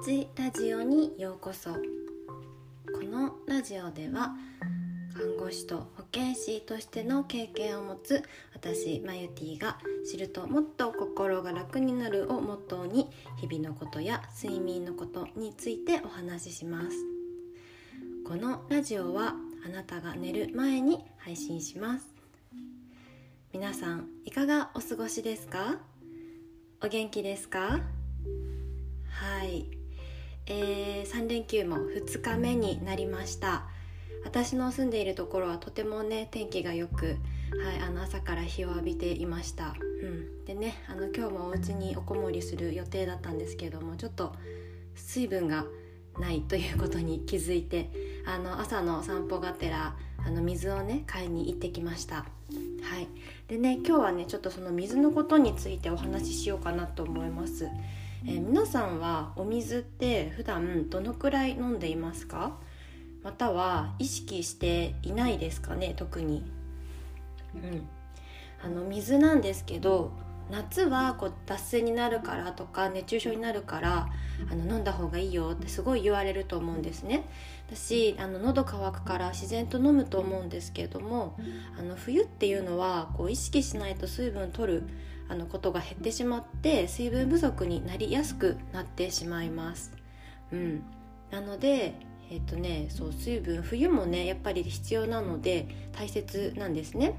[0.00, 1.70] ちラジオにようこそ。
[1.72, 1.78] こ
[3.02, 4.32] のラジオでは
[5.12, 8.22] 看護師と保健師としての経験を持つ
[8.54, 9.76] 私マユティが
[10.08, 16.96] 知るともっと心が楽になるをモットーに日々のことや睡眠のことについてお話しします。
[18.24, 19.34] このラジオは
[19.66, 22.06] あなたが寝る前に配信します。
[23.52, 25.78] 皆さんいかがお過ごしですか？
[26.84, 27.80] お元気ですか？
[29.10, 29.66] はい、
[30.48, 33.66] えー、3連休も2日目になりました。
[34.24, 37.16] 私の住んでいるところはとてもね天気がよく、はい、
[37.86, 44.34] あの朝から日を浴びていました、うん、でねあの今日もお家におこもりする予定だったんですけどもちょっと
[44.94, 45.64] 水分が
[46.18, 47.90] ないということに気づいて
[48.26, 49.94] あの朝の散歩がてら
[50.26, 52.16] あの水をね買いに行ってきました。
[52.16, 52.24] は
[53.00, 53.08] い。
[53.46, 57.68] でね今日はねちょっとその水のことについてお話ししようかなと思います。
[58.26, 62.56] えー、皆さんはお水って普段どのくらい飲んでいますか？
[63.22, 65.94] または意識していないですかね？
[65.96, 66.44] 特に、
[67.54, 67.88] うん、
[68.64, 70.10] あの水なんですけど
[70.50, 74.08] 夏はこう脱水になるからとか熱中症になるから
[74.50, 77.24] あの飲んだ方がいいよってすごい言われると思うんですね。
[77.68, 81.36] 私あの喉乾くから自然と飲むと思うんですけれども
[81.78, 84.82] あの冬っていうのはこう意識しないと水分取る
[85.28, 89.92] あのことが減ってしまって水分不足になりやすくなってしまいます。
[90.52, 90.82] うん、
[91.30, 91.94] なので
[92.30, 97.14] えっ、とねそう水分冬もねやっぱり必要なので大切なんですね。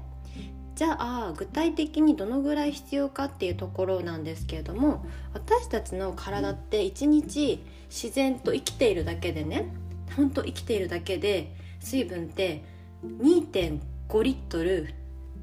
[0.76, 9.68] じゃあ具体的にどのぐらい必要かっていうところなんですけれども私たちの体って一日自然と生きているだけでね
[10.16, 12.64] ほんと生きているだけで水分って
[13.04, 14.94] 2.5リットル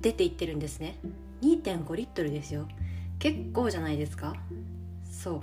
[0.01, 0.97] 出ていってるんですね
[1.41, 2.67] 2.5リットルですよ。
[3.19, 4.35] 結構じゃないですか？
[5.09, 5.41] そう。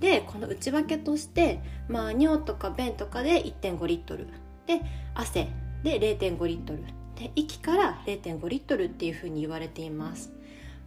[0.00, 4.26] でこの内訳としてまあ尿とか便とかで1.5リットル。
[4.66, 4.80] で
[5.14, 5.48] 汗
[5.82, 6.84] で0.5リットル。
[7.16, 10.32] で息から0.5リットルっていうふうに言われています。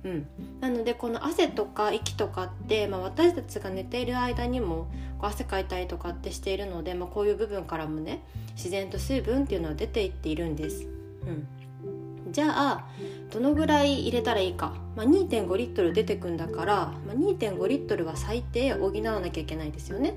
[0.03, 0.27] うん、
[0.61, 4.87] なのでこの汗とか息とかって、まあ、私たちが寝ている間にも
[5.17, 8.21] こう汗かいたりとかってしているので、まあ、こういう部分からもね
[8.55, 10.87] 自然と水分っていうのは出ていっているんです。
[11.23, 12.87] うん、じゃあ
[13.31, 16.75] どのぐらい入れたらいいか、まあ、2.5リットル出てくんだから、
[17.05, 20.13] まあ、2.5リットルは最低補わなきゃいけないですよね。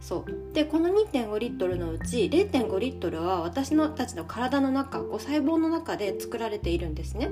[0.00, 7.30] そうでこの2.5リットルのうち0.5リットルは私のたちの体の中こう細胞の中で作られているんですね。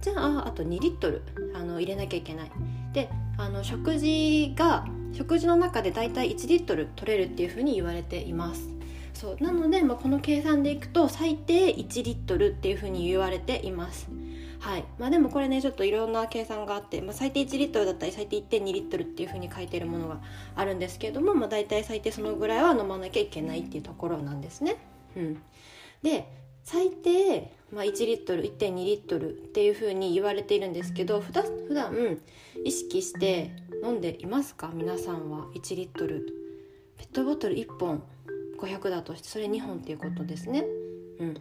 [0.00, 1.22] じゃああと2リットル
[1.54, 2.50] あの入れなきゃいけない。
[2.92, 8.73] であの食事が食事の中でだいたい1リットル取れるっていうふうに言われています。
[9.14, 14.08] そうなので、まあ、この計算でいくと最低1リットルっていうふうに言われています。
[14.58, 14.84] はい。
[14.98, 20.20] まあ、でもこれねちょっといろんな計算があって、まあ、最低1リットルだったり最低1.2リットルっていうふうに書いてるものが
[20.56, 24.76] あるんですけれども、まあ、大体最低そのぐらいは飲まなきゃいけないっていうところなんですね。
[25.16, 25.42] うん、
[26.02, 26.28] で
[26.64, 32.18] 最低、まあ、1リットル1.2リットルっていうふうに言われているんですけど普段普段
[32.64, 33.52] 意識して
[33.84, 34.70] 飲んでいますか？
[34.74, 36.26] 皆さんは1リットル。
[36.96, 38.02] ペットボトル1本。
[38.58, 40.64] 500だとしてそれ2本っていうことですね。
[41.20, 41.36] うん。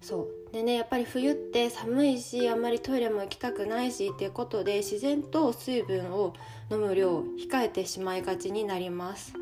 [0.00, 0.52] そう。
[0.52, 6.34] でねやっぱり冬って寒いしあんまりトイレも行きたくないしっていうことで自然と水分を
[6.70, 9.32] 飲む量を控えてしまいがちになります。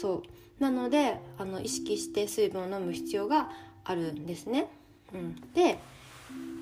[0.00, 0.22] そう。
[0.60, 3.50] なのであの意識して水分を飲む必要が
[3.82, 4.68] あるんですね、
[5.12, 5.78] うん、で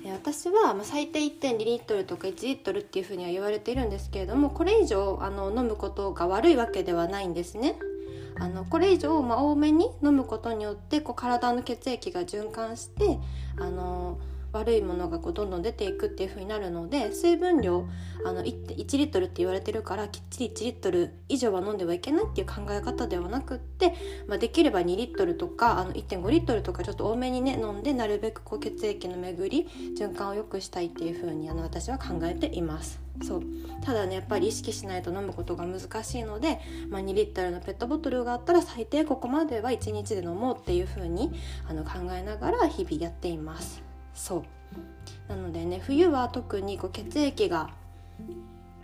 [0.05, 7.75] 私は最低1.2リットルとか1リットルっていうふうには言われているんですけれどもこれ以上あの飲むことが悪いわけではないんですね。
[8.39, 13.19] あのこれ以上、まあ、多めに飲むことによってこう体の血液が循環して
[13.59, 14.17] あの
[14.51, 17.87] 悪いものがこうどんどん出ていくっていう風になるので水分量
[18.25, 23.93] あの 1, 1リットルって言われてるからきっちり1リットル以上は飲んではいけないっていう考え方ではなくって、
[24.27, 33.08] まあ、できれば2リットルとかあの1.5リットルとかちょっと多めにね飲んでなるべくこう血液の巡り循環を良くしたいっていう風にあに私は考えています。
[33.21, 33.43] そう
[33.81, 41.31] ただねやっぱり意識しないと飲むことが難しいので、まあ、2リットルのペットボトルがあったら最低ここまでは1日で飲もうっていう風に
[41.67, 43.81] あに考えながら日々やっています。
[44.13, 44.43] そう
[45.29, 47.69] なのでね冬は特にこう血液が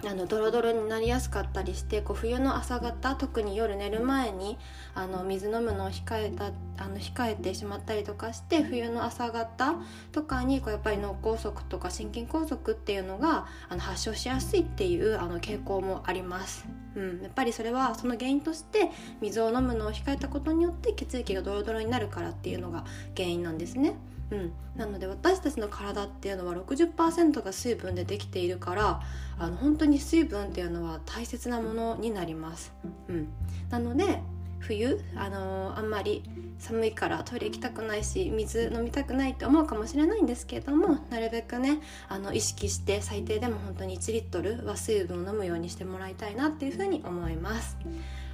[0.03, 4.57] あのドロドロになりやすかったりしてこう冬の朝方特に夜寝る前に
[4.93, 9.75] あの水飲むのを控えたあの控えてしまったりとかして冬の朝方
[10.11, 16.84] とかにこうやっぱり脳梗塞とか心筋梗塞っていうのがあの発症しやすいっていうあの傾向もあります。
[16.95, 18.89] うん、やっぱりそれはその原因として
[19.21, 23.95] 水を飲むのを控えたことによって血液がドロドロになるからっていうのが原因なんですね。
[24.31, 29.01] うん、なので私たちの体っていうのは60%が水分でできているから
[29.37, 32.73] あの本当に水分っていうのは大切なものになります。
[33.07, 33.27] うん、
[33.69, 34.21] なので
[34.67, 36.23] 冬、あのー、あんまり
[36.57, 47.77] 寒いからトイレ行きたくないし水飲みたくないって思うかもしれないんですけれどもなるべくねあの意識して最低でも本当に1リットルは水分を飲むようにしてもらいたいなっていうふうに思います。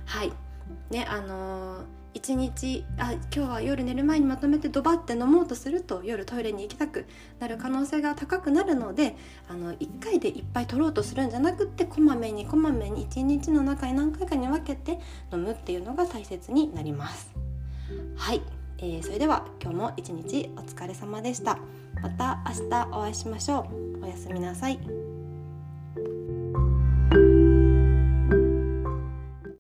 [0.06, 0.32] はい
[0.90, 7.06] ねあのー一日あ今日は夜寝る前にまとめてドバって飲もうとすると夜トイレに行きたく
[7.40, 9.16] なる可能性が高くなるので
[9.50, 15.00] あの1回でいっぱい取ろうとするんじゃなくってこまめにこまめに1日の中に何回かに分けて
[15.32, 17.32] 飲むっていうのが大切になります。
[18.16, 18.42] はい、
[18.78, 21.58] えー、それでは今日も一日お疲れ様でした。
[22.02, 23.68] また明日お会いしましょ
[24.00, 24.04] う。
[24.04, 25.01] おやすみなさい。